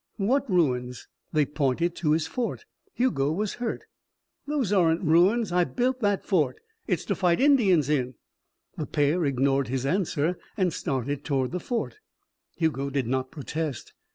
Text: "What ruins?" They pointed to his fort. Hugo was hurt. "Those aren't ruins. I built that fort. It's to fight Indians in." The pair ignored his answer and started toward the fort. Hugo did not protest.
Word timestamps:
"What 0.17 0.49
ruins?" 0.49 1.07
They 1.31 1.45
pointed 1.45 1.95
to 1.97 2.13
his 2.13 2.25
fort. 2.25 2.65
Hugo 2.95 3.31
was 3.31 3.53
hurt. 3.61 3.83
"Those 4.47 4.73
aren't 4.73 5.03
ruins. 5.03 5.51
I 5.51 5.63
built 5.63 5.99
that 5.99 6.25
fort. 6.25 6.59
It's 6.87 7.05
to 7.05 7.13
fight 7.13 7.39
Indians 7.39 7.87
in." 7.87 8.15
The 8.77 8.87
pair 8.87 9.25
ignored 9.25 9.67
his 9.67 9.85
answer 9.85 10.39
and 10.57 10.73
started 10.73 11.23
toward 11.23 11.51
the 11.51 11.59
fort. 11.59 11.97
Hugo 12.55 12.89
did 12.89 13.05
not 13.05 13.29
protest. 13.29 13.93